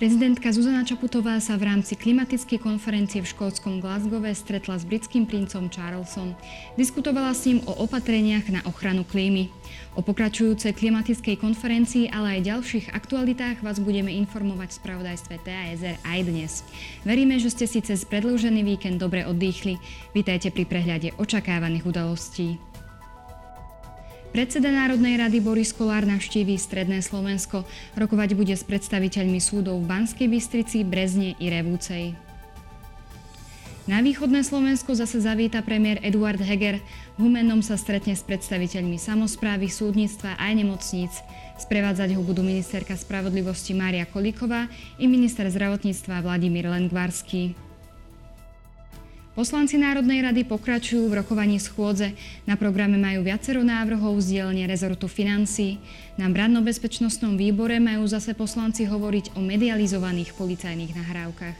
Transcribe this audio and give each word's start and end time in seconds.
Prezidentka 0.00 0.48
Zuzana 0.48 0.80
Čaputová 0.80 1.36
sa 1.44 1.60
v 1.60 1.68
rámci 1.68 1.92
klimatickej 1.92 2.56
konferencie 2.56 3.20
v 3.20 3.28
škótskom 3.36 3.84
Glasgowe 3.84 4.32
stretla 4.32 4.80
s 4.80 4.88
britským 4.88 5.28
princom 5.28 5.68
Charlesom. 5.68 6.32
Diskutovala 6.80 7.36
s 7.36 7.44
ním 7.44 7.60
o 7.68 7.84
opatreniach 7.84 8.48
na 8.48 8.64
ochranu 8.64 9.04
klímy. 9.04 9.52
O 9.92 10.00
pokračujúcej 10.00 10.72
klimatickej 10.72 11.36
konferencii, 11.36 12.08
ale 12.08 12.40
aj 12.40 12.48
ďalších 12.48 12.86
aktualitách 12.96 13.60
vás 13.60 13.76
budeme 13.76 14.08
informovať 14.24 14.72
v 14.72 14.78
spravodajstve 14.80 15.34
TASR 15.44 15.96
aj 16.00 16.20
dnes. 16.24 16.64
Veríme, 17.04 17.36
že 17.36 17.52
ste 17.52 17.68
si 17.68 17.84
cez 17.84 18.00
predĺžený 18.08 18.64
víkend 18.64 19.04
dobre 19.04 19.28
oddychli. 19.28 19.76
Vítajte 20.16 20.48
pri 20.48 20.64
prehľade 20.64 21.12
očakávaných 21.20 21.84
udalostí. 21.84 22.69
Predseda 24.30 24.70
Národnej 24.70 25.18
rady 25.18 25.42
Boris 25.42 25.74
Kolár 25.74 26.06
navštíví 26.06 26.54
Stredné 26.54 27.02
Slovensko. 27.02 27.66
Rokovať 27.98 28.38
bude 28.38 28.54
s 28.54 28.62
predstaviteľmi 28.62 29.42
súdov 29.42 29.82
v 29.82 29.90
Banskej 29.90 30.30
Bystrici, 30.30 30.86
Brezne 30.86 31.34
i 31.42 31.50
Revúcej. 31.50 32.14
Na 33.90 33.98
východné 33.98 34.46
Slovensko 34.46 34.94
zase 34.94 35.18
zavíta 35.18 35.66
premiér 35.66 35.98
Eduard 36.06 36.38
Heger. 36.38 36.78
V 37.18 37.26
Humennom 37.26 37.58
sa 37.58 37.74
stretne 37.74 38.14
s 38.14 38.22
predstaviteľmi 38.22 39.02
samozprávy, 39.02 39.66
súdnictva 39.66 40.38
aj 40.38 40.52
nemocníc. 40.62 41.26
Sprevádzať 41.58 42.14
ho 42.14 42.22
budú 42.22 42.46
ministerka 42.46 42.94
spravodlivosti 42.94 43.74
Mária 43.74 44.06
Kolíková 44.06 44.70
i 45.02 45.10
minister 45.10 45.50
zdravotníctva 45.50 46.22
Vladimír 46.22 46.70
Lengvarský. 46.70 47.69
Poslanci 49.30 49.78
Národnej 49.78 50.26
rady 50.26 50.42
pokračujú 50.42 51.06
v 51.06 51.22
rokovaní 51.22 51.62
schôdze. 51.62 52.18
Na 52.50 52.58
programe 52.58 52.98
majú 52.98 53.22
viacero 53.22 53.62
návrhov 53.62 54.18
z 54.18 54.42
dielne 54.42 54.66
rezortu 54.66 55.06
financí. 55.06 55.78
Na 56.18 56.26
branno-bezpečnostnom 56.26 57.38
výbore 57.38 57.78
majú 57.78 58.10
zase 58.10 58.34
poslanci 58.34 58.90
hovoriť 58.90 59.38
o 59.38 59.40
medializovaných 59.40 60.34
policajných 60.34 60.98
nahrávkach. 60.98 61.58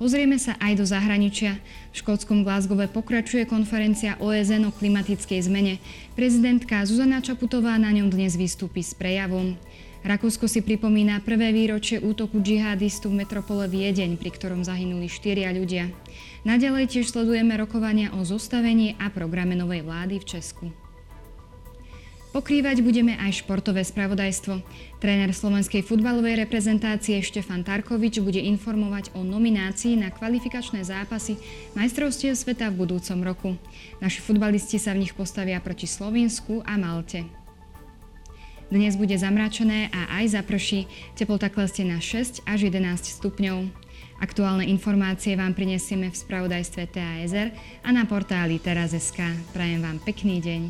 Pozrieme 0.00 0.40
sa 0.40 0.56
aj 0.60 0.80
do 0.80 0.84
zahraničia. 0.88 1.60
V 1.92 2.04
škótskom 2.04 2.40
Glasgowe 2.40 2.88
pokračuje 2.88 3.44
konferencia 3.44 4.16
OSN 4.16 4.68
o 4.68 4.72
klimatickej 4.72 5.44
zmene. 5.44 5.76
Prezidentka 6.16 6.84
Zuzana 6.88 7.20
Čaputová 7.20 7.76
na 7.76 7.92
ňom 7.92 8.08
dnes 8.08 8.32
vystúpi 8.36 8.80
s 8.80 8.96
prejavom. 8.96 9.60
Rakúsko 10.06 10.46
si 10.46 10.62
pripomína 10.62 11.18
prvé 11.26 11.50
výročie 11.50 11.98
útoku 11.98 12.38
džihadistu 12.38 13.10
v 13.10 13.26
metropole 13.26 13.66
Viedeň, 13.66 14.14
pri 14.14 14.30
ktorom 14.30 14.62
zahynuli 14.62 15.10
štyria 15.10 15.50
ľudia. 15.50 15.90
Naďalej 16.46 16.94
tiež 16.94 17.10
sledujeme 17.10 17.58
rokovania 17.58 18.14
o 18.14 18.22
zostavení 18.22 18.94
a 19.02 19.10
programe 19.10 19.58
novej 19.58 19.82
vlády 19.82 20.22
v 20.22 20.28
Česku. 20.38 20.70
Pokrývať 22.30 22.86
budeme 22.86 23.18
aj 23.18 23.42
športové 23.42 23.82
spravodajstvo. 23.82 24.62
Tréner 25.02 25.34
slovenskej 25.34 25.82
futbalovej 25.82 26.38
reprezentácie 26.38 27.18
Štefan 27.18 27.66
Tarkovič 27.66 28.22
bude 28.22 28.38
informovať 28.38 29.10
o 29.18 29.26
nominácii 29.26 29.98
na 29.98 30.14
kvalifikačné 30.14 30.86
zápasy 30.86 31.34
majstrovstiev 31.74 32.38
sveta 32.38 32.70
v 32.70 32.78
budúcom 32.78 33.18
roku. 33.26 33.50
Naši 33.98 34.22
futbalisti 34.22 34.78
sa 34.78 34.94
v 34.94 35.02
nich 35.02 35.18
postavia 35.18 35.58
proti 35.58 35.90
Slovensku 35.90 36.62
a 36.62 36.78
Malte. 36.78 37.45
Dnes 38.66 38.98
bude 38.98 39.14
zamračené 39.14 39.94
a 39.94 40.18
aj 40.18 40.42
zaprší. 40.42 40.90
Teplota 41.14 41.46
klestie 41.46 41.86
na 41.86 42.02
6 42.02 42.42
až 42.50 42.66
11 42.66 43.22
stupňov. 43.22 43.70
Aktuálne 44.18 44.66
informácie 44.66 45.38
vám 45.38 45.54
prinesieme 45.54 46.10
v 46.10 46.16
spravodajstve 46.18 46.82
TASR 46.90 47.54
a 47.86 47.88
na 47.94 48.02
portáli 48.10 48.58
teraz.sk. 48.58 49.22
Prajem 49.54 49.86
vám 49.86 50.02
pekný 50.02 50.42
deň. 50.42 50.62